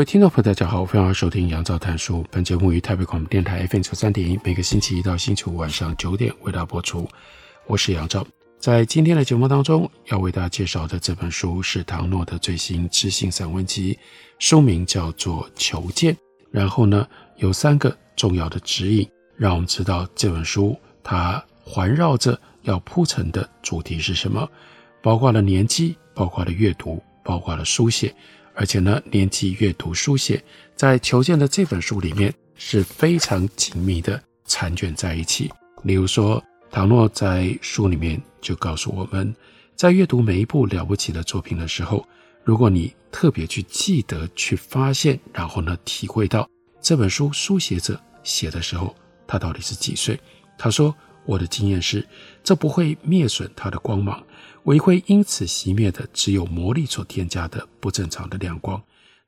[0.00, 2.24] 位听众朋友，大家好，欢迎收听杨照谈书。
[2.30, 7.06] 本节目于台北广播电台 FM 九三点一，每个星期一到星期五晚上九点为大家播出。
[7.66, 8.26] 我是杨照，
[8.58, 13.98] 在今天的节目当中，要为大家介绍的这本书是唐诺的最新知性散文集，
[14.38, 16.14] 书名叫做《求见》。
[16.50, 17.06] 然后呢，
[17.36, 19.06] 有三个重要的指引，
[19.36, 24.48] 让我们知道这本书它环绕着要铺陈的主题是什么，
[25.02, 28.14] 包括了年纪，包括了阅读，包括了书写。
[28.54, 30.42] 而且呢，年纪、阅读、书写，
[30.76, 35.50] 在《求见》的这本书里面是非常紧密的缠卷在一起。
[35.82, 39.34] 例如说，唐诺在书里面就告诉我们，
[39.74, 42.06] 在阅读每一部了不起的作品的时候，
[42.44, 46.48] 如果你特别去记得、去发现，然后呢，体会到
[46.80, 48.94] 这本书书写者写的时候，
[49.26, 50.20] 他到底是几岁？
[50.58, 52.06] 他说：“我的经验是，
[52.44, 54.22] 这不会灭损他的光芒。”
[54.64, 58.80] 唯会因此熄灭的，只有魔力所添加的不正常的亮光。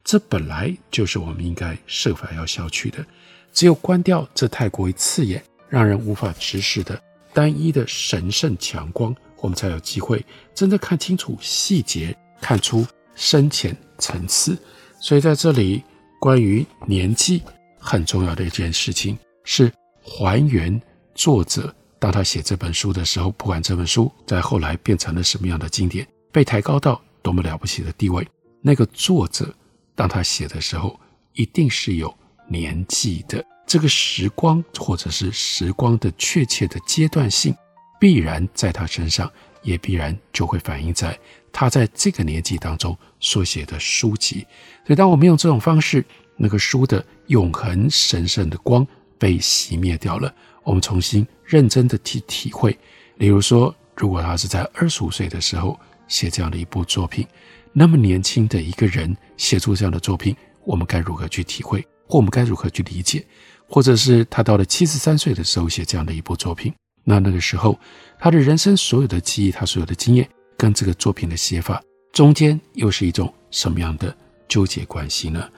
[0.04, 3.04] 这本来就是我们应该设法要消去的。
[3.52, 7.00] 只有关掉这太过于刺眼、让人无法直视的
[7.32, 14.56] 单一的神圣强光，我们才有机会真的看清楚细节，看出深浅层次。
[15.00, 15.82] 所以在这里，
[16.20, 17.42] 关于年纪
[17.78, 19.72] 很重要的一件事情是
[20.02, 20.80] 还原
[21.14, 21.74] 作者。
[22.02, 28.26] 当他写这本书的时候，不管这本书在后来变成了什么样的经典，被抬高到多么了不起的地位，
[28.60, 29.54] 那个作者
[29.94, 30.98] 当他写的时候，
[31.34, 32.12] 一定是有
[32.48, 33.44] 年纪的。
[33.68, 37.54] 这个时光或者是时光的确切的阶段性，
[38.00, 39.30] 必然在他身上，
[39.62, 41.16] 也必然就会反映在
[41.52, 44.44] 他在这个年纪当中所写的书籍。
[44.84, 46.04] 所以，当我们用这种方式，
[46.36, 48.84] 那个书的永恒神圣的光
[49.20, 50.34] 被熄灭掉了。
[50.64, 52.76] 我们重新认真的去体会，
[53.16, 55.78] 例如说，如果他是在二十五岁的时候
[56.08, 57.26] 写这样的一部作品，
[57.72, 63.24] 那么年轻的一个人写出这样的作品，我们该如何去体会，或我们该如何去理解？
[63.68, 66.72] 或者是他到了七十三岁的时候写这样的一部作品，
[67.04, 67.78] 那那个时候
[68.18, 74.14] 他的人生所有的记忆，他所有的经验，跟这个作品的写法中间又是一种什么样的
[74.46, 75.48] 纠结关系呢？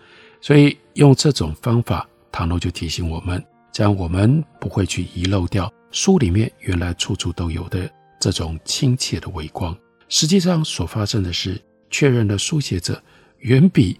[0.41, 3.45] 所以用这种方法，唐诺就提醒我们。
[3.75, 7.91] 这样，我们不会去遗漏掉书里面原来处处都有的
[8.21, 9.77] 这种亲切的微光。
[10.09, 13.03] 实际上，所发生的是，确认了书写者
[13.39, 13.99] 远比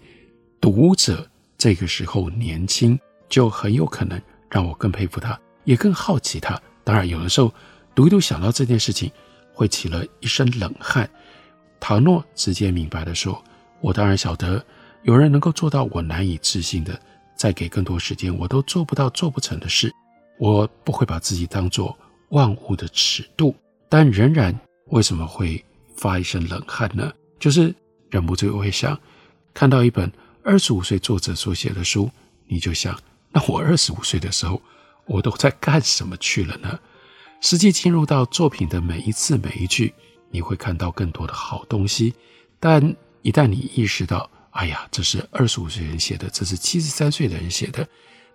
[0.61, 2.97] 读者这个时候年轻，
[3.27, 4.19] 就很有可能
[4.49, 6.57] 让我更佩服他，也更好奇他。
[6.85, 7.53] 当然，有的时候
[7.93, 9.11] 读一读想到这件事情，
[9.53, 11.09] 会起了一身冷汗。
[11.81, 13.43] 唐诺直接明白地说
[13.81, 14.65] ：“我当然晓得，
[15.03, 16.97] 有人能够做到我难以置信的。”
[17.35, 19.93] 再给更多时间，我都做不到、做不成的事。
[20.37, 21.97] 我不会把自己当作
[22.29, 23.55] 万物的尺度，
[23.87, 24.57] 但仍然
[24.87, 25.63] 为什么会
[25.95, 27.11] 发一身冷汗呢？
[27.39, 27.73] 就是
[28.09, 28.99] 忍不住会想，
[29.53, 30.11] 看到一本
[30.43, 32.09] 二十五岁作者所写的书，
[32.47, 32.99] 你就想，
[33.31, 34.61] 那我二十五岁的时候，
[35.05, 36.79] 我都在干什么去了呢？
[37.41, 39.93] 实际进入到作品的每一字每一句，
[40.31, 42.13] 你会看到更多的好东西，
[42.59, 47.85] 但一旦你意识到，哎呀，这是二十五岁人写的，这是七十三岁的人写的，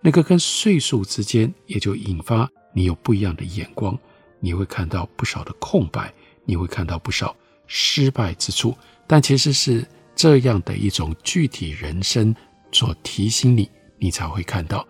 [0.03, 3.99] 那个跟岁数之间也就引发你有不一样的眼光，
[4.39, 6.13] 你会看到不少的空白，
[6.45, 7.35] 你会看到不少
[7.67, 8.77] 失败之处，
[9.07, 9.83] 但其实是
[10.15, 12.37] 这样的一种具体人生
[12.71, 14.87] 所提醒你，你才会看到。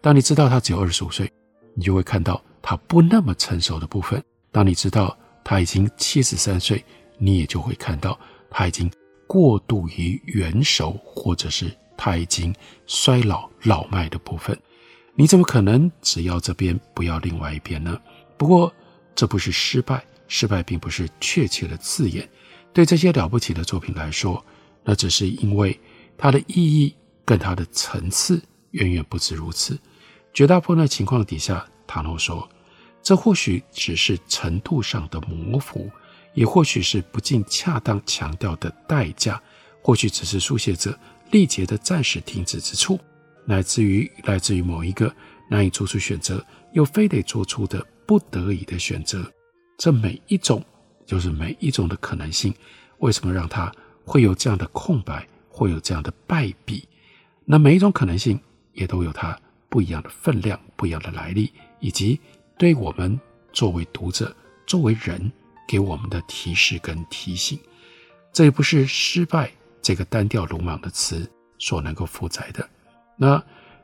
[0.00, 1.28] 当你知道他只有二十五岁，
[1.74, 4.20] 你就会看到他不那么成熟的部分；
[4.52, 6.84] 当你知道他已经七十三岁，
[7.18, 8.16] 你也就会看到
[8.48, 8.88] 他已经。
[9.28, 12.52] 过度于元首，或者是他已经
[12.86, 14.58] 衰老老迈的部分，
[15.14, 18.00] 你怎么可能只要这边不要另外一边呢？
[18.36, 18.72] 不过
[19.14, 22.28] 这不是失败，失败并不是确切的字眼。
[22.72, 24.44] 对这些了不起的作品来说，
[24.82, 25.78] 那只是因为
[26.16, 29.78] 它的意义跟它的层次远远不止如此。
[30.32, 32.48] 绝大部分的情况底下，唐诺说，
[33.02, 35.90] 这或许只是程度上的模糊。
[36.38, 39.42] 也或许是不尽恰当强调的代价，
[39.82, 40.96] 或许只是书写者
[41.32, 42.96] 力竭的暂时停止之处，
[43.44, 45.12] 乃至于来自于某一个
[45.50, 49.28] 难以做出选择，又非得做出的不得已的选择。
[49.76, 50.64] 这每一种，
[51.04, 52.54] 就是每一种的可能性，
[52.98, 53.72] 为什么让他
[54.04, 56.88] 会有这样的空白，会有这样的败笔？
[57.44, 58.38] 那每一种可能性
[58.74, 59.36] 也都有它
[59.68, 62.20] 不一样的分量、不一样的来历，以及
[62.56, 63.18] 对我们
[63.52, 64.32] 作为读者、
[64.68, 65.32] 作为人
[65.68, 67.60] 给我们的提示跟提醒。
[68.32, 72.68] 这也不是失败这个单调鲁莽的词所能够负载的。
[73.16, 73.42] 那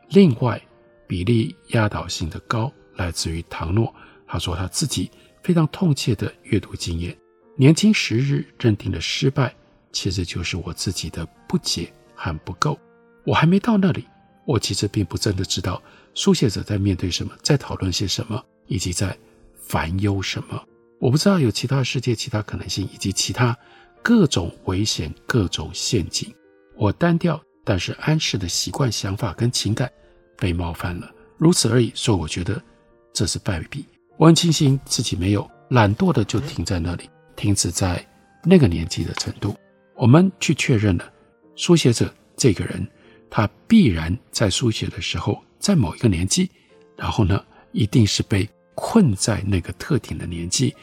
[0.08, 0.60] 另外，
[1.06, 3.94] 比例压倒性的高，来自于唐诺。
[4.26, 5.10] 他说他自己
[5.42, 7.16] 非常痛切的阅读经验，
[7.56, 9.54] 年轻时日认定的失败，
[9.92, 12.78] 其实就是我自己的不解和不够。
[13.24, 14.04] 我还没到那里，
[14.44, 15.80] 我其实并不真的知道
[16.14, 19.16] 书写者在面对什么，在讨论些什么，以及在
[19.56, 20.62] 烦忧什么。
[21.04, 23.54] 我不知道有其他世界、其他可能性，以及其他
[24.02, 26.34] 各种危险、各种陷阱。
[26.76, 29.92] 我单调但是安适的习惯、想法跟情感
[30.38, 31.92] 被冒犯了，如此而已。
[31.94, 32.58] 所以我觉得
[33.12, 33.84] 这是败笔。
[34.16, 38.02] 我很庆幸自己没有懒惰的就停在那里，停止在
[38.42, 39.54] 那个年纪的程度。
[39.96, 41.12] 我们去确认了，
[41.54, 42.88] 书写者这个人，
[43.28, 46.50] 他必然在书写的时候，在某一个年纪，
[46.96, 50.74] 然后呢，一定是被困在那个特定的年纪、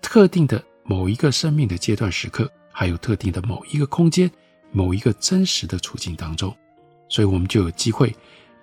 [0.00, 4.30] 特定的某一个生命的阶段时刻，还有特定的某一个空间、
[4.72, 6.56] 某一个真实的处境当中，
[7.08, 8.14] 所以我们就有机会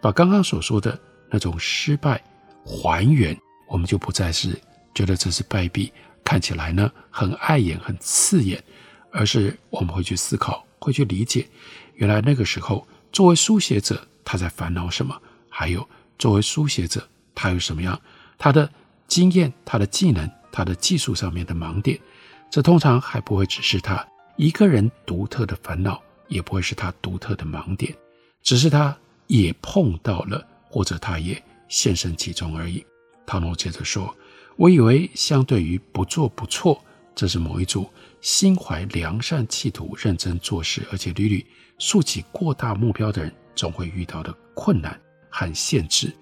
[0.02, 1.00] 把刚刚所说的
[1.30, 2.24] 那种失败
[2.64, 3.38] 还原。
[3.70, 4.58] 我们就不再是
[4.96, 5.92] 觉得这是败笔，
[6.24, 8.64] 看起来呢很碍眼、很刺眼，
[9.12, 11.46] 而是我们会去思考、会去理解，
[11.96, 15.86] 原来那个时候作为书写者他在烦恼什么，还有
[16.18, 17.06] 作为书写者
[17.36, 18.00] 他有什么样
[18.38, 18.72] 他的
[19.08, 22.00] 经验、他的技能、他的技术上面的盲点，
[22.50, 24.06] 这通常还不会只是他
[24.36, 27.96] 一个人独特的烦恼，也不会是他独特的盲点，
[28.44, 28.96] 只是他
[29.28, 32.86] 也碰到了，或者他也现身其中而已。
[33.26, 34.16] 唐诺接着说
[34.56, 36.82] ：“我以为，相对于不做不错，
[37.16, 37.90] 这是某一组
[38.22, 41.46] 心怀良善、企图认真做事，而且屡屡
[41.78, 44.98] 竖起过大目标的人，总会遇到的困难
[45.30, 46.14] 和限制。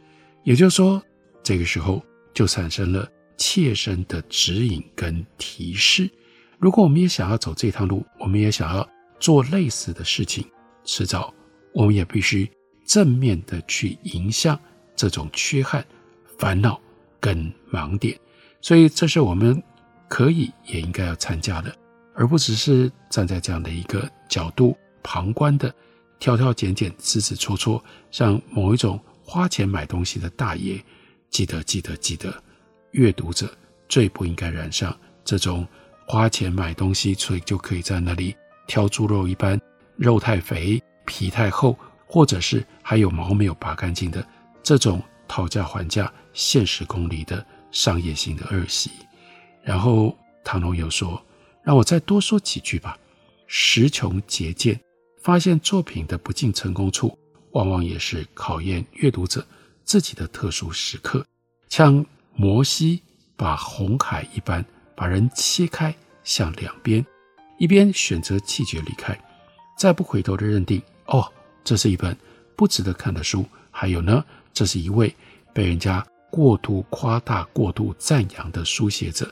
[0.43, 1.01] 也就是说，
[1.43, 2.03] 这个时候
[2.35, 6.07] 就产生了切身的指引跟提示。
[6.59, 8.87] 如果我们也想要走这趟路，我们也想要
[9.19, 10.45] 做类似的事情，
[10.83, 11.33] 迟早
[11.73, 12.47] 我们也必须
[12.85, 14.59] 正面的去迎向
[14.95, 15.83] 这种缺憾、
[16.37, 16.79] 烦恼。”
[17.17, 18.15] 跟盲点，
[18.61, 19.63] 所以这是我们
[20.07, 21.75] 可以也应该要参加的，
[22.13, 25.73] 而不只是站在这样的一个角度旁观的，
[26.19, 30.79] 挑挑拣拣、指指戳戳，像某一种花钱买东西的大爷。
[31.35, 32.33] 记得，记得，记得，
[32.91, 33.53] 阅读者
[33.89, 35.67] 最不应该染上这种
[36.07, 38.33] 花钱买东西，所以就可以在那里
[38.67, 39.59] 挑猪肉一般，
[39.97, 41.77] 肉太肥、皮太厚，
[42.07, 44.25] 或者是还有毛没有拔干净的
[44.63, 45.03] 这种。
[45.27, 48.91] 讨价还价、现实功利的商业性的恶习，
[49.61, 51.21] 然后唐龙又说
[51.65, 52.95] ：“让我再多说几句吧。
[53.47, 54.79] 时穷节俭，
[55.21, 57.17] 发现作品的不尽成功处，
[57.51, 59.43] 往往也是考验阅读者
[59.85, 61.25] 自己的特殊时刻。
[61.69, 63.01] 像摩西
[63.37, 64.63] 把红海一般
[64.95, 67.05] 把人切开，向两边，
[67.57, 69.17] 一边选择弃绝离开，
[69.77, 71.31] 再不回头的认定：哦，
[71.63, 72.17] 这是一本
[72.55, 73.45] 不值得看的书。
[73.71, 74.23] 还有呢？”
[74.55, 75.13] 这是一位
[75.53, 79.29] 被人家过度夸大、过度赞扬的书写者，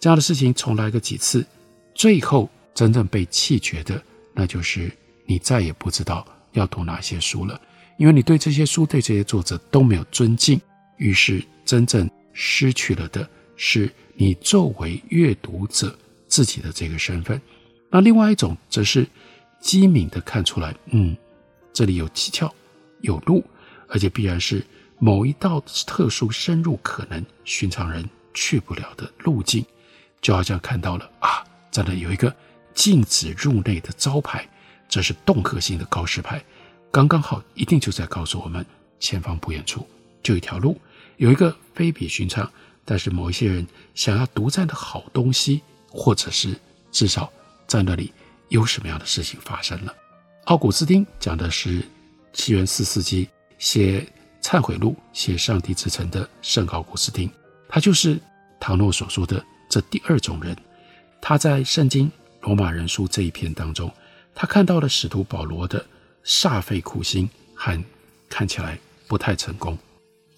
[0.00, 1.46] 这样的事情重来个几次，
[1.94, 4.02] 最后真正被弃绝的，
[4.32, 4.90] 那就是
[5.26, 7.60] 你再也不知道要读哪些书了，
[7.96, 10.60] 因为你对这些书、对这些作者都没有尊敬，
[10.96, 15.96] 于是真正失去了的是你作为阅读者
[16.28, 17.40] 自己的这个身份。
[17.90, 19.06] 那另外一种则是
[19.60, 21.16] 机敏地看出来，嗯，
[21.72, 22.52] 这里有蹊跷，
[23.00, 23.44] 有路。
[23.86, 24.64] 而且必然是
[24.98, 29.64] 某一道特殊、深入、可能寻常人去不了的路径，
[30.20, 32.34] 就好像看到了啊，在那有一个
[32.72, 34.48] 禁止入内的招牌，
[34.88, 36.42] 这是恫吓性的告示牌，
[36.94, 38.64] 刚刚好，一定就在告诉我们，
[39.00, 39.84] 前方不远处
[40.22, 40.80] 就一条路，
[41.16, 42.48] 有一个非比寻常，
[42.84, 45.60] 但是某一些人想要独占的好东西，
[45.90, 46.54] 或者是
[46.92, 47.28] 至少
[47.66, 48.12] 在那里
[48.48, 49.92] 有什么样的事情发生了。
[50.44, 51.84] 奥古斯丁讲的是
[52.32, 53.28] 西元四世纪。
[53.58, 54.06] 写
[54.42, 57.30] 忏悔录、写上帝之城的圣奥古斯丁，
[57.68, 58.20] 他就是
[58.60, 60.54] 唐诺所说的这第二种人。
[61.20, 62.10] 他在圣经
[62.42, 63.90] 罗马人书这一篇当中，
[64.34, 65.84] 他看到了使徒保罗的
[66.24, 67.82] 煞费苦心和
[68.28, 69.78] 看起来不太成功，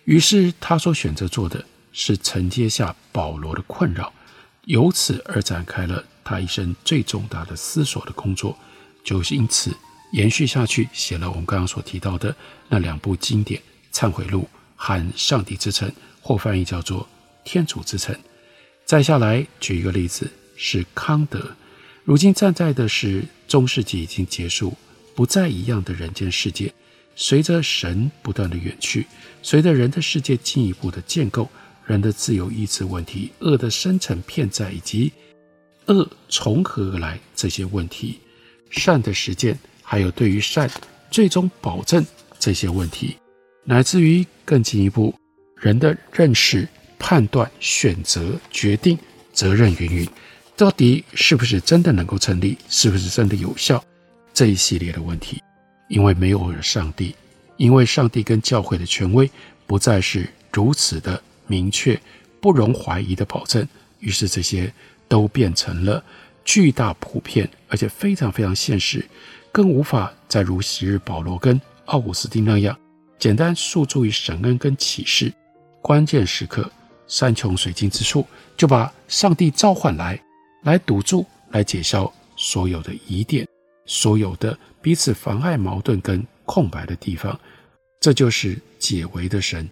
[0.04, 4.12] 于是他所选择做的是承接下保罗的困扰，
[4.64, 8.58] 由此而展开了他一生最重大的思索的工作，
[9.04, 9.74] 就是因此。
[10.12, 12.34] 延续下去，写了我们刚刚所提到的
[12.68, 13.60] 那两部经典
[13.94, 14.42] 《忏悔录》
[14.76, 15.88] 和《上帝之城》，
[16.22, 17.02] 或翻译叫做
[17.44, 18.14] 《天主之城》。
[18.84, 21.44] 再下来举一个例子，是康德。
[22.04, 24.74] 如今站在的是中世纪已经结束、
[25.16, 26.72] 不再一样的人间世界。
[27.16, 29.06] 随着神不断的远去，
[29.42, 31.48] 随着人的世界进一步的建构，
[31.86, 35.10] 人的自由意志问题、恶的深层骗在以及
[35.86, 38.20] 恶从何而来这些问题、
[38.68, 40.70] 善的实践，还有对于善
[41.10, 42.04] 最终保证
[42.38, 43.16] 这些问题，
[43.64, 45.14] 乃至于更进一步
[45.56, 46.68] 人的认识、
[46.98, 48.98] 判断、选择、决定、
[49.32, 50.08] 责任云云，
[50.54, 52.58] 到底是不是真的能够成立？
[52.68, 53.82] 是不是真的有效？
[54.36, 55.42] 这一系列的问题。
[55.88, 57.16] 因为没有了上帝，
[57.56, 59.30] 因为上帝跟教会的权威
[59.66, 61.98] 不再是如此的明确、
[62.38, 63.66] 不容怀疑的保证，
[64.00, 64.70] 于是这些
[65.08, 66.04] 都变成了
[66.44, 69.02] 巨大、普遍，而且非常非常现实，
[69.52, 72.76] 更无法再如昔日保罗跟奥古斯丁那样
[73.18, 75.32] 简单诉诸于神恩跟启示。
[75.80, 76.68] 关键时刻，
[77.06, 78.26] 山穷水尽之处，
[78.56, 80.20] 就把上帝召唤来，
[80.64, 83.46] 来堵住，来解消所有的疑点，
[83.86, 84.58] 所有的。
[84.82, 87.40] 彼此妨碍、矛盾跟空白的地方，
[88.00, 89.68] 这就是解围的神。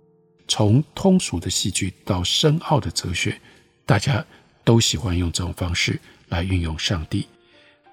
[0.48, 3.40] 从通俗的戏剧到深奥的哲学，
[3.86, 4.24] 大家
[4.64, 7.28] 都喜欢用这种方式来运用上帝。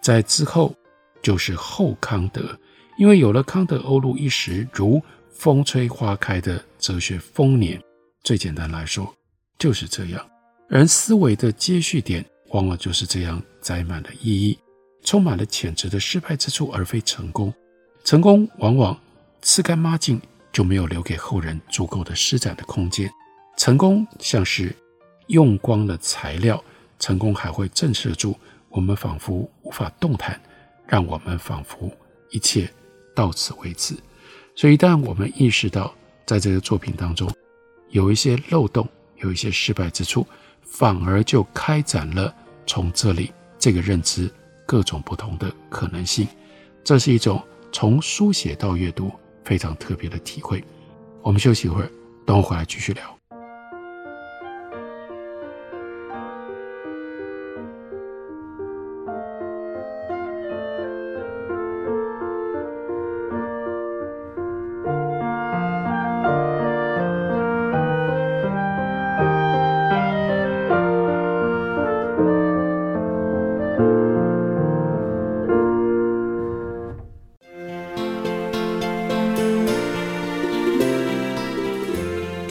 [0.01, 0.75] 在之后
[1.21, 2.59] 就是后康德，
[2.97, 4.99] 因为有了康德欧陆一时如
[5.29, 7.79] 风吹花开的哲学丰年。
[8.23, 9.15] 最简单来说
[9.59, 10.27] 就是这样，
[10.67, 14.57] 人思维的接续点往往就是这样载满了意义。
[15.03, 17.53] 充满了潜质的失败之处，而非成功。
[18.03, 18.99] 成功往往
[19.41, 23.11] 吃干抹净，就没有留给后人足够的施展的空间。
[23.57, 24.75] 成功像是
[25.27, 26.63] 用光了材料，
[26.97, 28.35] 成功还会震慑住
[28.69, 30.39] 我们，仿佛无法动弹，
[30.87, 31.91] 让我们仿佛
[32.31, 32.71] 一切
[33.15, 33.95] 到此为止。
[34.55, 35.93] 所以，一旦我们意识到
[36.25, 37.29] 在这个作品当中
[37.89, 40.25] 有一些漏洞，有一些失败之处，
[40.63, 42.33] 反而就开展了
[42.65, 44.31] 从这里这个认知。
[44.71, 46.25] 各种不同的可能性，
[46.81, 49.11] 这是一种从书写到阅读
[49.43, 50.63] 非常特别的体会。
[51.21, 51.91] 我们休息一会儿，
[52.25, 53.20] 等我回来继续聊。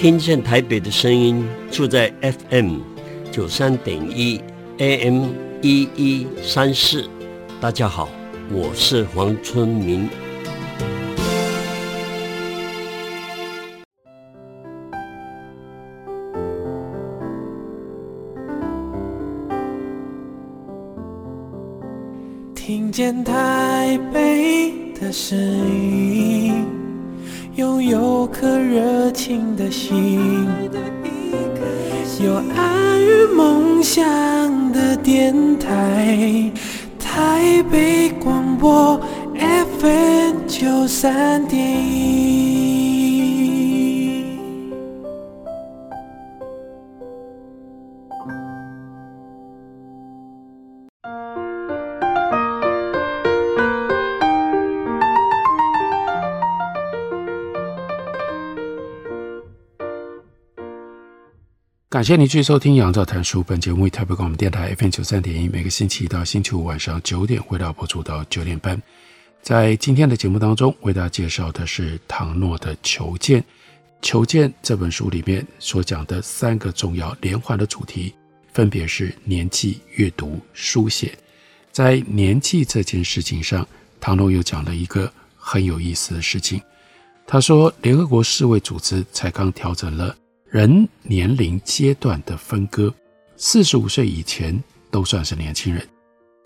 [0.00, 2.78] 听见台北的声音，住在 FM
[3.30, 4.40] 九三点一
[4.78, 5.26] AM
[5.60, 7.04] 一一三四。
[7.60, 8.08] 大家好，
[8.50, 10.08] 我是黄春明。
[35.20, 36.50] 电台，
[36.98, 38.98] 台北广播
[39.36, 42.49] FM 九三点一。
[61.90, 63.40] 感谢您继续收听《杨照谈书》。
[63.42, 68.80] 本节目为台北广播电台 FM 九三点一，每个星期一到星期五晚上九点，为大家播出到九点半。
[69.42, 73.40] 在今天的节目当中，为大家介绍的是唐诺的《求见》。
[74.00, 78.14] 《求见》这本书里面所讲的三个重要连环的主题，
[78.52, 81.18] 分别是年纪、阅读、书写。
[81.72, 83.66] 在年纪这件事情上，
[83.98, 86.62] 唐诺又讲了一个很有意思的事情。
[87.26, 90.14] 他说，联合国世卫组织才刚调整了。
[90.50, 92.92] 人年龄阶段的分割，
[93.36, 95.86] 四十五岁以前都算是年轻人，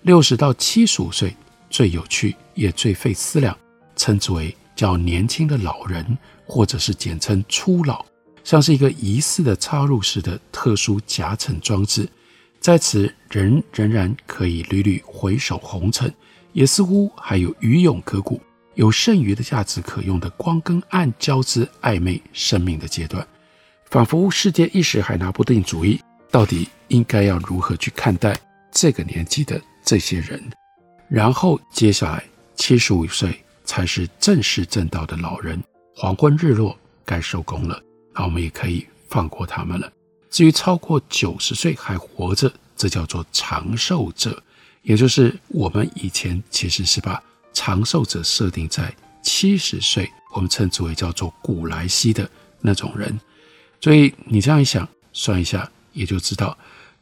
[0.03, 1.35] 六十到七十五岁
[1.71, 3.57] 最有趣也最费思量，
[3.97, 8.05] 称之为较年轻的老人，或者是简称初老，
[8.45, 12.07] 像是一个疑似的插入式的特殊夹层装置，
[12.61, 16.13] 在此人仍然可以屡屡回首红尘，
[16.53, 18.39] 也似乎还有余勇可鼓，
[18.75, 23.27] 有剩余的价值可用的光跟暗交织暧昧生命的阶段。
[23.95, 28.37] 仿佛世界一时还拿不定主意，到底应该要如何去看待
[28.73, 30.43] 这个年纪的这些人。
[31.09, 32.25] 然后接下来
[32.57, 35.63] 七十五岁才是正式正道的老人，
[35.95, 37.81] 黄昏日落该收工了，
[38.13, 39.89] 那我们也可以放过他们了。
[40.29, 44.43] 至于超过九十岁还活着，这叫做长寿者，
[44.83, 47.23] 也就是我们以前其实是把
[47.53, 52.29] 长寿者设定在七十岁，我们称之为叫做古来稀的
[52.61, 53.17] 那种人。
[53.85, 56.57] 所以你这样一想，算一下，也就知道，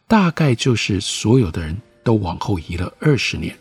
[0.08, 3.56] 大概就是所有的人都往后移了二十年。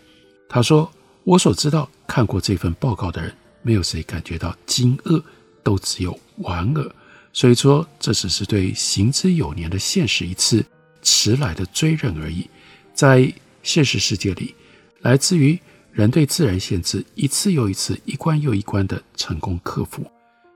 [0.50, 0.92] 他说
[1.24, 5.22] ：“我所知道看过这份报告的人，没有谁感觉到惊愕，
[5.62, 6.92] 都只有莞尔。
[7.32, 10.66] 所以说，这只是对行之有年的现实一次
[11.04, 12.50] 迟来的追认而已。
[12.96, 14.56] 在现实世界里，
[15.02, 15.60] 来自于
[15.92, 20.10] 人对自然限制一次又一次、一关又一关的成功克服，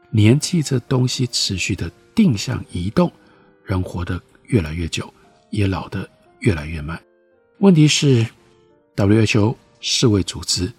[0.09, 3.11] 年纪这东西持续的。”定向移动，
[3.65, 5.13] 人活得越来越久，
[5.49, 6.99] 也老得越来越慢。
[7.59, 8.25] 问题是
[8.95, 10.71] ，WHO 世卫组织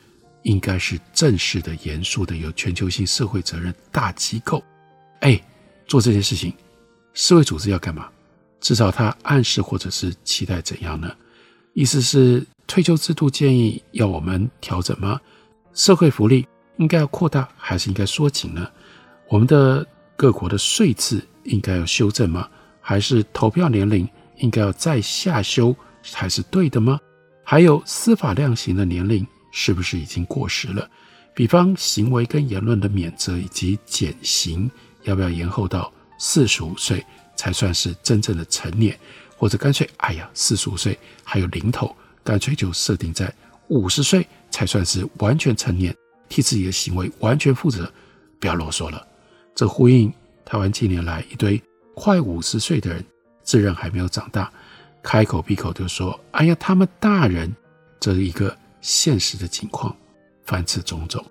[0.42, 4.64] 应该是正式的、严肃的、有全球性社会责任大机构。
[5.20, 5.40] 哎，
[5.86, 6.52] 做这件事情，
[7.12, 8.08] 世卫组织要干嘛？
[8.60, 11.14] 至少他暗示或者是期待怎样呢？
[11.74, 15.20] 意思是退休制度建议要我们调整吗？
[15.74, 16.46] 社会福利
[16.78, 18.66] 应该要扩大还是应该缩紧呢？
[19.28, 19.86] 我们的。
[20.16, 22.48] 各国的税制应该要修正吗？
[22.80, 24.08] 还是投票年龄
[24.38, 26.98] 应该要再下修才是对的吗？
[27.44, 30.88] 还有司法量刑的年龄是不是已经过时了？
[31.34, 34.70] 比方行为跟言论的免责以及减刑，
[35.02, 37.04] 要不要延后到四十五岁
[37.36, 38.98] 才算是真正的成年？
[39.36, 41.94] 或者干脆，哎呀，四十五岁还有零头，
[42.24, 43.30] 干脆就设定在
[43.68, 45.94] 五十岁才算是完全成年，
[46.28, 47.92] 替自己的行为完全负责，
[48.40, 49.06] 不要啰嗦了。
[49.56, 50.12] 这呼应
[50.44, 51.60] 台湾近年来一堆
[51.94, 53.02] 快五十岁的人
[53.42, 54.52] 自认还没有长大，
[55.02, 57.50] 开口闭口就说：“哎呀，他们大人。”
[57.98, 59.96] 这一个现实的情况，
[60.44, 61.24] 凡此种种，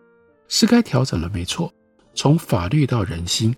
[0.48, 1.72] 是该调整了，没错。
[2.16, 3.56] 从法律到人心，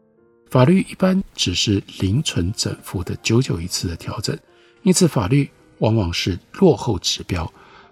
[0.50, 4.38] 法律一般只是零存整付的久久一次的调整，
[4.84, 7.50] 因此法律往往是落后指标。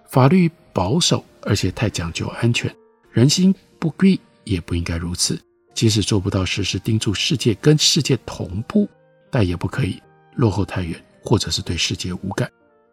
[0.10, 2.76] 法律保守而且太讲究安全，
[3.12, 5.40] 人心不必也不应该如此。
[5.76, 8.90] 即使做不到时时盯住世界跟世界同步，
[9.30, 10.02] 但也不可以
[10.34, 12.50] 落后太远，或者是对世界无感。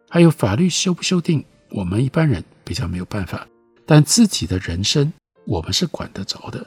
[0.09, 3.47] 还有法律修不修订，我们一般人比较没有办法，
[3.85, 5.11] 但自己的人生
[5.45, 6.63] 我们是管得着的。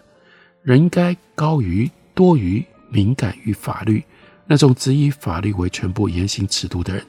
[0.62, 4.02] 人应该高于、多于、敏感于法律。
[4.46, 7.04] 那种只以法律为全部言行尺度的人，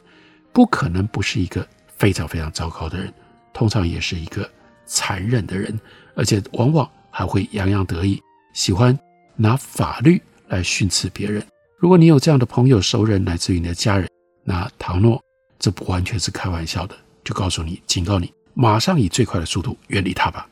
[0.52, 1.65] 不可能不是一个
[1.96, 3.13] 非常非常糟糕的人，
[3.54, 4.50] 通常也是一个
[4.86, 5.80] 残忍的人，
[6.15, 8.22] 而且往往还会洋洋得意。
[8.58, 8.98] 喜欢
[9.36, 11.46] 拿法律来训斥别人。
[11.78, 14.10] 如果你有这样的朋友、熟人，来自于你的家人，
[14.43, 15.24] 那唐诺
[15.60, 20.50] 这不完全是开玩笑的，就告诉你、警告你，马上以最快的速度远离他吧。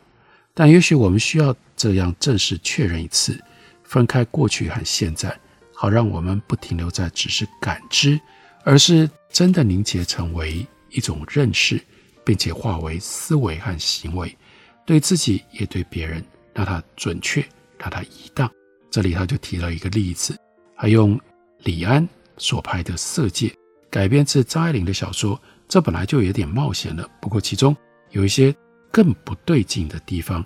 [0.54, 3.44] 但也许我们需要这样正式确认一次，
[3.84, 5.36] 分开过去和现在，
[5.74, 8.22] 好让我们不停留在只是感知，
[8.63, 11.82] 而是真的凝结成为一种认识，
[12.24, 14.38] 并且化为思维和行为，
[14.86, 17.44] 对自己也对别人，让它准确。
[17.86, 18.52] 让他移荡，
[18.89, 20.36] 这里他就提了一个例子，
[20.76, 21.19] 他用
[21.60, 23.48] 李安所拍的《色戒》
[23.91, 27.08] 改编自张爱玲的小说，这本来就有点冒险了。
[27.21, 27.78] 不过其中
[28.10, 28.52] 有一些
[28.91, 30.43] 更不对劲的地方，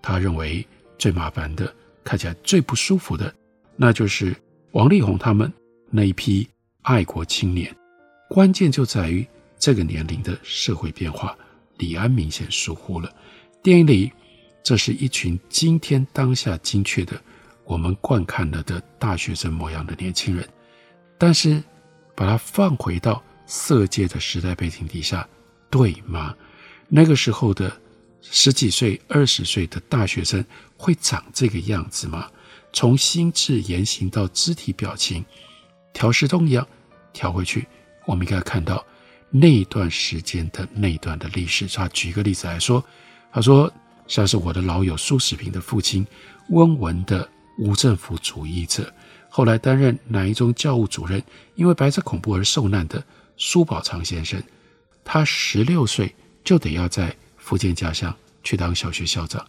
[0.00, 1.70] 他认为最麻烦的，
[2.02, 3.34] 看起来最不舒服的，
[3.76, 4.34] 那就是
[4.70, 5.52] 王力宏他们
[5.90, 6.48] 那一批
[6.80, 7.70] 爱国青年。
[8.30, 9.26] 关键就在于
[9.58, 11.36] 这个年龄的社会变化，
[11.76, 13.14] 李安明显疏忽了。
[13.62, 14.10] 电影里。
[14.68, 17.18] 这是一群今天当下精确的，
[17.64, 20.46] 我们观看了的大学生模样的年轻人，
[21.16, 21.64] 但是
[22.14, 25.26] 把它放回到色戒的时代背景底下，
[25.70, 26.34] 对吗？
[26.86, 27.74] 那个时候的
[28.20, 30.44] 十几岁、二十岁的大学生
[30.76, 32.30] 会长这个样子吗？
[32.70, 35.24] 从心智、言行到肢体表情，
[35.94, 36.68] 调时钟一样
[37.14, 37.66] 调回去，
[38.04, 38.84] 我们应该看到
[39.30, 41.66] 那一段时间的那段的历史。
[41.68, 42.84] 他举一个例子来说，
[43.32, 43.72] 他说。
[44.08, 46.04] 像是我的老友苏世平的父亲，
[46.48, 48.92] 温文的无政府主义者，
[49.28, 51.22] 后来担任南一中教务主任，
[51.54, 53.04] 因为白色恐怖而受难的
[53.36, 54.42] 苏宝昌先生，
[55.04, 59.46] 他十六岁就得要在福建家乡去当小学校长。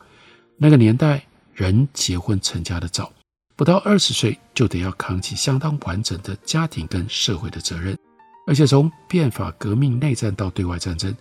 [0.58, 3.12] 那个年代人结婚成家的早，
[3.56, 7.98] 不到二十岁就得要扛起相当完整的家庭跟社会的责任，
[8.46, 11.16] 而且从变法革命、内战到对外战争。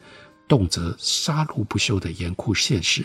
[0.49, 3.05] 动辄杀戮不休的严酷现实，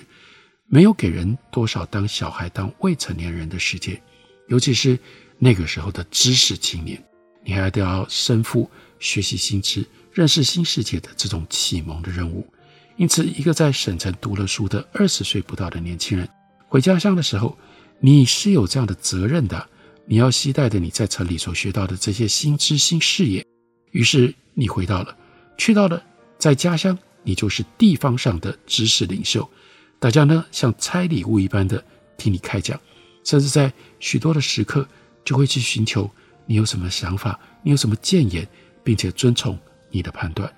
[0.66, 4.02] 没有给人多少当小孩、当未成年人的时间，
[4.48, 4.98] 尤其是
[5.38, 7.04] 那个时候的知识青年，
[7.44, 12.48] 你还得要身负学习新知、认识新世界的这种启蒙的任务。
[12.96, 16.30] 因此，一个在省城读了书的二十岁不到的年轻人，
[16.68, 17.58] 回家乡的时候，
[18.00, 19.68] 你是有这样的责任的，
[20.06, 23.46] 你要携带着你在城里所学到的这些新知、新视野。
[23.92, 25.18] 于是，你回到了，
[25.58, 26.02] 去到了
[26.38, 26.98] 在家乡。
[27.24, 29.50] 你就是地方上的知识领袖，
[30.00, 31.84] 大家呢像拆礼物一般的
[32.18, 32.80] 听你开讲，
[33.24, 34.88] 甚至在许多的时刻
[35.24, 36.10] 就会去寻求
[36.46, 38.48] 你有什么想法，你有什么建言，
[38.84, 39.58] 并且遵从
[39.90, 40.54] 你的判断。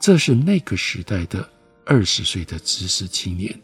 [0.00, 1.48] 这是那个时代的
[1.84, 3.58] 二十岁的知识青年，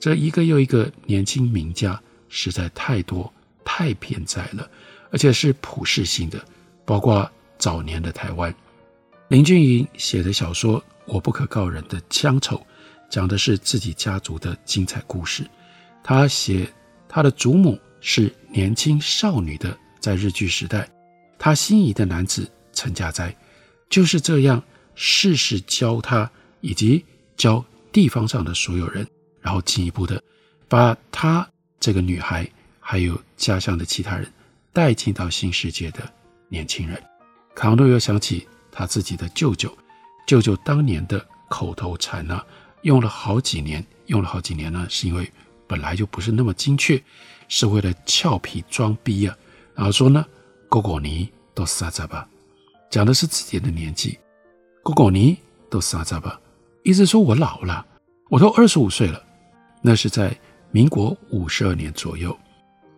[0.00, 3.32] 这一个又一个年轻名家实在太多
[3.64, 4.70] 太偏在了，
[5.10, 6.42] 而且是普世性的，
[6.84, 8.54] 包括早年的台湾。
[9.28, 12.56] 林君仪写的小说《我不可告人的乡愁》，
[13.10, 15.44] 讲的是自己家族的精彩故事。
[16.02, 16.72] 他写
[17.08, 20.88] 他的祖母是年轻少女的，在日据时代，
[21.38, 23.34] 他心仪的男子陈家斋
[23.88, 24.62] 就是这样，
[24.94, 27.04] 事事教他以及
[27.36, 29.06] 教地方上的所有人，
[29.40, 30.22] 然后进一步的
[30.68, 32.48] 把他这个女孩
[32.80, 34.32] 还有家乡的其他人
[34.72, 36.10] 带进到新世界的
[36.48, 37.02] 年轻人。
[37.54, 38.46] 卡诺又想起。
[38.74, 39.70] 他自己的舅舅，
[40.26, 42.42] 舅舅当年的口头禅呢，
[42.82, 45.30] 用了好几年，用了好几年呢，是因为
[45.66, 47.02] 本来就不是那么精确，
[47.48, 49.36] 是为了俏皮装逼啊。
[49.74, 50.24] 然后说呢，
[50.68, 52.28] 哥哥你都撒着吧，
[52.90, 54.18] 讲的是自己的年纪，
[54.82, 55.36] 哥哥你
[55.70, 56.40] 都撒着吧，
[56.82, 57.84] 意思说我老了，
[58.28, 59.22] 我都二十五岁了，
[59.80, 60.36] 那是在
[60.70, 62.38] 民国五十二年左右，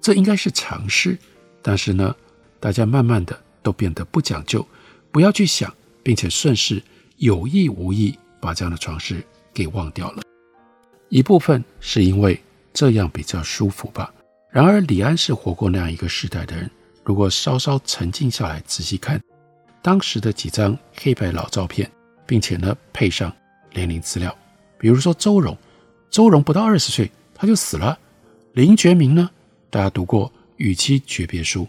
[0.01, 1.19] 这应该是常识，
[1.63, 2.15] 但是呢，
[2.61, 4.65] 大家慢慢的都变得不讲究。
[5.11, 6.83] 不要去想，并且顺势
[7.25, 10.23] 有意无意把这样的常识给忘掉了。
[11.09, 12.39] 一部分是因为
[12.75, 14.13] 这样比较舒服吧。
[14.51, 16.71] 然而，李安是活过那样一个时代的人，
[17.03, 19.19] 如果稍稍沉静下来仔细看
[19.81, 21.91] 当时的几张黑白老照片，
[22.27, 23.35] 并且呢配上
[23.73, 24.37] 年龄资料，
[24.79, 25.57] 比如说周荣，
[26.11, 27.99] 周荣不到二十岁他就死了。
[28.53, 29.31] 林觉民呢，
[29.71, 31.63] 大家读过《与妻诀别书》，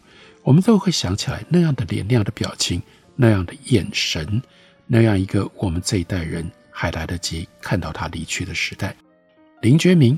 [0.44, 2.82] 我们都会想起来那样的脸，那样的表情。
[3.18, 4.42] 那样的眼神，
[4.88, 8.96] 那样一个我们这一代人还来得及看到他离去的时代。
[9.62, 10.18] 林觉民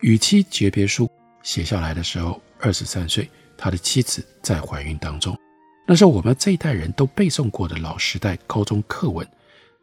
[0.00, 1.08] 与妻诀别书
[1.42, 5.38] 写下来的时候，二十三岁，他的妻子在怀孕当中。
[5.86, 9.26] 那是我们这一代人都背诵过的老时代高中课文，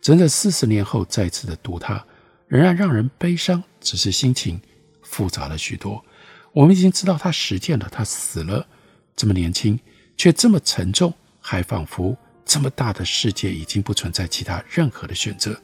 [0.01, 2.03] 整整四十年后再次的读它，
[2.47, 4.61] 仍然让人悲伤，只是心情
[5.01, 6.03] 复杂了许多。
[6.51, 8.67] 我们已经知道他实践了，他死了，
[9.15, 9.79] 这么年轻，
[10.15, 12.15] 却这么沉重，还仿佛。
[12.45, 15.59] 这么大的世界已经不存在其他任何的选择。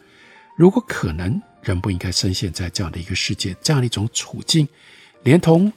[0.58, 4.68] 如果可能，人不应该深陷在这样的一个世界，这样的一种处境，
[5.24, 5.72] 连同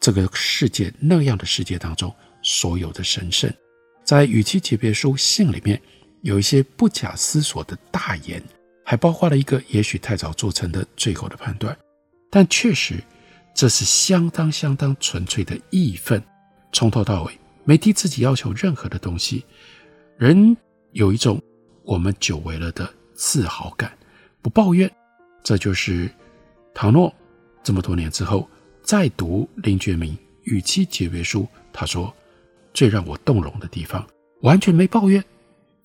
[0.00, 3.52] 这个世界那样的世界当中所有的神圣，
[4.02, 5.80] 在与妻诀别书信里面
[6.22, 8.42] 有一些不假思索的大言，
[8.84, 11.76] 还包括了一个也许太早做成的最后的判断，
[12.30, 13.02] 但确实
[13.54, 16.22] 这是相当相当纯粹的义愤，
[16.72, 19.44] 从头到尾没替自己要求任何的东西。
[20.20, 20.54] 人
[20.92, 21.40] 有一种
[21.82, 23.90] 我们久违了的自豪感，
[24.42, 24.94] 不抱怨，
[25.42, 26.10] 这就是
[26.74, 27.10] 唐诺
[27.62, 28.46] 这么多年之后
[28.82, 32.14] 再读林觉民与妻诀别书，他说
[32.74, 34.06] 最让我动容的地方，
[34.42, 35.24] 完全没抱怨，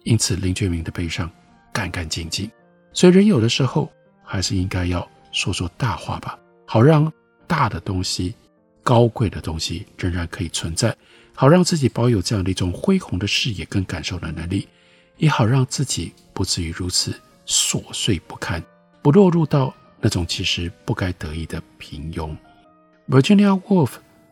[0.03, 1.31] 因此林觉民的悲伤
[1.71, 2.51] 干干净净。
[2.91, 3.89] 所以人有的时候
[4.21, 7.09] 还是应该要说说大话吧，好让
[7.47, 8.35] 大的东西、
[8.83, 10.93] 高贵的东西仍然可以存在。
[11.35, 14.67] 好让自己保有这样的一种恢宏的视野跟感受的能力，
[15.17, 17.13] 也好让自己不至于如此
[17.45, 18.63] 琐碎不堪，
[19.01, 22.35] 不落入到那种其实不该得意的平庸。
[23.09, 23.91] Virginia Woolf，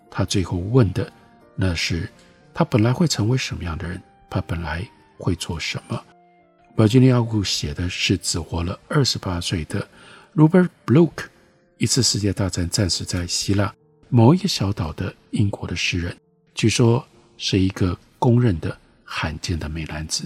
[0.09, 1.11] 他最后问的
[1.55, 2.09] 那是
[2.53, 4.87] 他本来会成为什么样的人，他本来
[5.17, 6.01] 会做什么。
[6.77, 9.85] Virginia Woolf 写的是只活了二十八岁的
[10.35, 11.25] Rupert Brooke，
[11.77, 13.75] 一次世界大战战死在希腊
[14.07, 16.17] 某一个小岛的英国的诗人。
[16.55, 17.05] 据说
[17.37, 20.25] 是一个公认的罕见的美男子，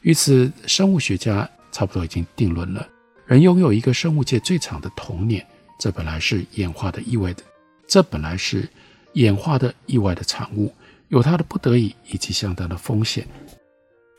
[0.00, 2.88] 于此生物学家差不多已经定论了：
[3.26, 5.46] 人拥有一个生物界最长的童年，
[5.78, 7.42] 这本来是演化的意外的，
[7.86, 8.68] 这本来是
[9.12, 10.74] 演化的意外的产物，
[11.08, 13.26] 有它的不得已以及相当的风险。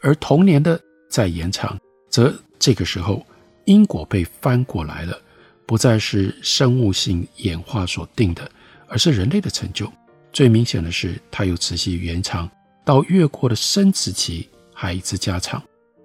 [0.01, 1.77] 而童年的再延长，
[2.09, 3.25] 则这个时候
[3.65, 5.19] 因果被翻过来了，
[5.65, 8.49] 不再是生物性演化所定的，
[8.87, 9.91] 而是人类的成就。
[10.37, 12.47] 最明显的是，它又持续延长
[12.85, 15.63] 到越过的生殖期还一直加长，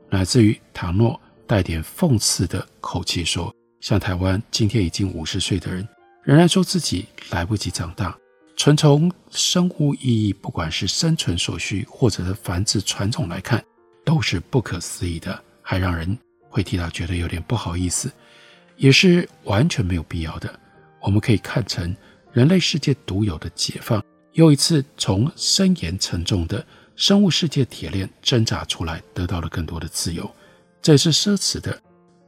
[0.09, 5.87] 乃至于唐诺带点讽刺的口气说：“像台湾今天已经五十岁的人，
[6.23, 8.17] 仍然说自己来不及长大。
[8.57, 13.63] 纯从生物意义，不管是生存所需，或者是繁殖传统来看，
[14.03, 16.19] 都是不可思议的，还让人
[16.49, 18.11] 会替他觉得有点不好意思，
[18.79, 20.59] 也是完全没有必要的。
[21.03, 21.95] 我们可以看成
[22.33, 26.65] 人类世界独有的解放。”又一次从森严沉重的
[26.97, 30.31] 生物世界铁链挣扎出来，得到了更多的自由。
[30.81, 31.81] 这是奢侈的，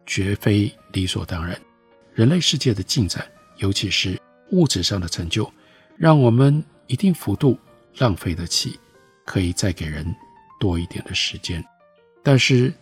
[0.07, 1.59] 绝非理所当然。
[2.13, 5.51] 人类世界的进展，尤其是物质上的成就，
[5.97, 7.59] 让我们一定幅度
[7.99, 8.79] 浪费得起，
[9.25, 10.15] 可以再给人
[10.61, 11.65] 多一点的时间。
[12.23, 12.73] 但是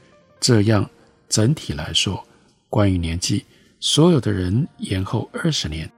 [0.41, 0.89] 这样
[1.29, 2.27] 整体来说，
[2.69, 3.45] 关于年纪，
[3.81, 5.91] 所有的人延后二十年，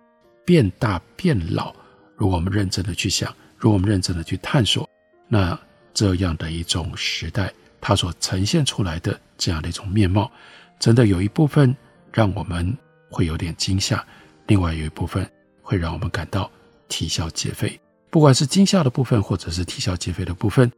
[0.44, 1.74] 变大变老。
[2.16, 4.88] 如果我们认真的去想，如果我们认真的去探索，
[5.28, 5.58] 那
[5.92, 10.30] 这样的一种时代，它所呈现出来的这样的一种面貌，
[10.78, 11.74] 真的有一部分
[12.12, 12.76] 让我们
[13.10, 14.04] 会有点惊吓，
[14.46, 15.28] 另外有一部分
[15.62, 16.50] 会让我们感到
[16.88, 17.80] 啼笑皆非。
[18.10, 20.70] 不管是惊吓的部分，或者是啼笑皆非的部分，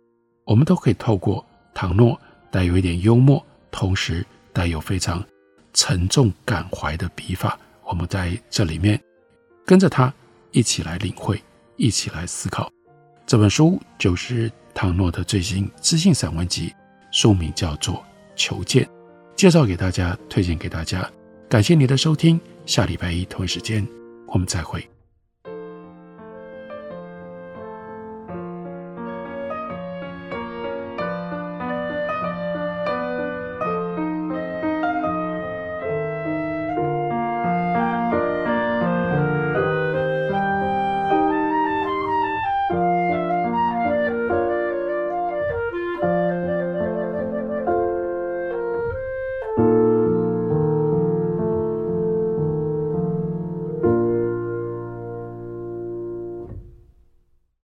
[0.45, 1.45] 我们都可以透过
[1.75, 2.19] 唐诺
[2.51, 5.23] 带有一点幽默，同时带有非常
[5.75, 8.99] 沉重感怀的笔法，我们在这里面
[9.67, 10.13] 跟着他。
[10.57, 11.39] 一起来领会，
[11.77, 12.73] 一起来思考。
[13.27, 16.75] 这本书就是唐诺的最新知性散文集，
[17.13, 17.95] 书名叫做
[18.35, 18.83] 《求见》，
[19.37, 21.07] 介绍给大家，推荐给大家。
[21.47, 23.87] 感谢你的收听，下礼拜一同一时间
[24.29, 24.83] 我们再会。